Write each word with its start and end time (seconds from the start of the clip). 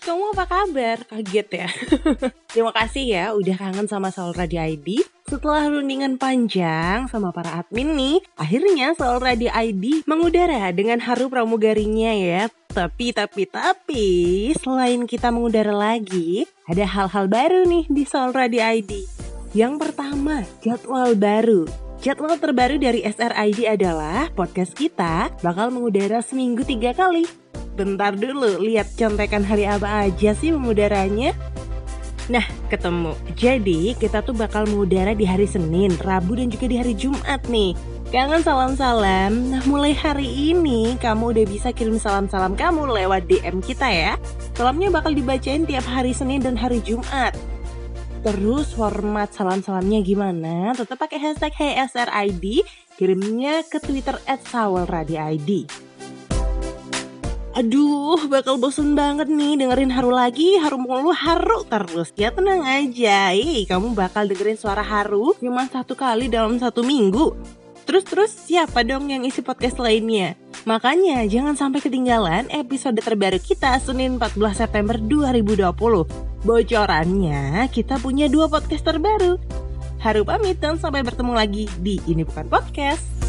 kamu 0.00 0.32
apa 0.32 0.44
kabar? 0.48 0.96
Kaget 1.04 1.48
ya? 1.52 1.68
Terima 2.50 2.72
kasih 2.72 3.04
ya 3.04 3.24
udah 3.36 3.56
kangen 3.60 3.84
sama 3.84 4.08
Soul 4.08 4.32
Radio 4.32 4.64
ID. 4.64 5.04
Setelah 5.28 5.68
rundingan 5.68 6.16
panjang 6.16 7.06
sama 7.06 7.30
para 7.30 7.60
admin 7.60 7.94
nih, 7.94 8.18
akhirnya 8.40 8.96
Soul 8.96 9.20
Radio 9.20 9.52
ID 9.52 10.08
mengudara 10.08 10.72
dengan 10.72 10.98
haru 11.04 11.28
pramugarinya 11.28 12.10
ya. 12.16 12.42
Tapi, 12.72 13.12
tapi, 13.12 13.44
tapi, 13.46 14.08
selain 14.58 15.04
kita 15.04 15.28
mengudara 15.28 15.76
lagi, 15.76 16.48
ada 16.64 16.82
hal-hal 16.88 17.28
baru 17.28 17.68
nih 17.68 17.84
di 17.92 18.02
Soul 18.08 18.32
Radio 18.32 18.64
ID. 18.64 19.04
Yang 19.52 19.74
pertama, 19.78 20.42
jadwal 20.64 21.12
baru. 21.14 21.68
Jadwal 22.00 22.40
terbaru 22.40 22.80
dari 22.80 23.04
SRID 23.04 23.68
adalah 23.68 24.32
podcast 24.32 24.72
kita 24.72 25.28
bakal 25.44 25.68
mengudara 25.68 26.24
seminggu 26.24 26.64
tiga 26.64 26.96
kali. 26.96 27.39
Bentar 27.78 28.12
dulu, 28.18 28.58
lihat 28.60 28.92
contekan 28.98 29.46
hari 29.46 29.64
apa 29.66 30.10
aja 30.10 30.34
sih 30.34 30.50
mengudaranya? 30.50 31.32
Nah, 32.30 32.46
ketemu. 32.70 33.18
Jadi, 33.34 33.98
kita 33.98 34.22
tuh 34.22 34.34
bakal 34.38 34.62
mengudara 34.70 35.18
di 35.18 35.26
hari 35.26 35.50
Senin, 35.50 35.98
Rabu, 35.98 36.38
dan 36.38 36.46
juga 36.46 36.70
di 36.70 36.78
hari 36.78 36.94
Jumat 36.94 37.42
nih. 37.50 37.74
Kangen 38.10 38.42
salam-salam. 38.42 39.54
Nah, 39.54 39.62
mulai 39.66 39.94
hari 39.94 40.26
ini 40.26 40.98
kamu 40.98 41.30
udah 41.34 41.46
bisa 41.46 41.70
kirim 41.70 41.98
salam-salam 41.98 42.58
kamu 42.58 42.90
lewat 42.90 43.26
DM 43.30 43.62
kita 43.62 43.86
ya. 43.86 44.14
Salamnya 44.58 44.90
bakal 44.90 45.14
dibacain 45.14 45.62
tiap 45.62 45.86
hari 45.86 46.10
Senin 46.10 46.42
dan 46.42 46.58
hari 46.58 46.82
Jumat. 46.82 47.34
Terus 48.26 48.74
format 48.74 49.30
salam-salamnya 49.30 50.02
gimana? 50.02 50.76
Tetap 50.76 50.98
pakai 50.98 51.22
hashtag 51.22 51.54
HSRID, 51.54 52.66
kirimnya 52.98 53.64
ke 53.64 53.78
Twitter 53.78 54.18
at 54.26 54.42
ID. 54.52 55.70
Aduh, 57.60 58.16
bakal 58.32 58.56
bosen 58.56 58.96
banget 58.96 59.28
nih 59.28 59.60
dengerin 59.60 59.92
Haru 59.92 60.08
lagi, 60.08 60.56
Haru 60.56 60.80
mulu, 60.80 61.12
Haru 61.12 61.60
terus. 61.68 62.08
Ya 62.16 62.32
tenang 62.32 62.64
aja, 62.64 63.36
Ih, 63.36 63.68
kamu 63.68 63.92
bakal 63.92 64.24
dengerin 64.24 64.56
suara 64.56 64.80
Haru 64.80 65.36
cuma 65.36 65.68
satu 65.68 65.92
kali 65.92 66.32
dalam 66.32 66.56
satu 66.56 66.80
minggu. 66.80 67.36
Terus-terus 67.84 68.32
siapa 68.32 68.80
dong 68.80 69.12
yang 69.12 69.28
isi 69.28 69.44
podcast 69.44 69.76
lainnya? 69.76 70.40
Makanya 70.64 71.20
jangan 71.28 71.52
sampai 71.52 71.84
ketinggalan 71.84 72.48
episode 72.48 72.96
terbaru 72.96 73.36
kita 73.36 73.76
Senin 73.76 74.16
14 74.16 74.64
September 74.64 74.96
2020. 74.96 75.68
Bocorannya 76.40 77.68
kita 77.68 78.00
punya 78.00 78.32
dua 78.32 78.48
podcast 78.48 78.88
terbaru. 78.88 79.36
Haru 80.00 80.24
pamit 80.24 80.64
dan 80.64 80.80
sampai 80.80 81.04
bertemu 81.04 81.36
lagi 81.36 81.68
di 81.76 82.00
Ini 82.08 82.24
Bukan 82.24 82.48
Podcast. 82.48 83.19